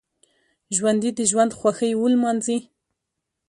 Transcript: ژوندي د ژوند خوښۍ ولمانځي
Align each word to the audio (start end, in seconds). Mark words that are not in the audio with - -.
ژوندي 0.75 1.09
د 1.15 1.19
ژوند 1.31 1.51
خوښۍ 1.59 1.91
ولمانځي 1.95 2.57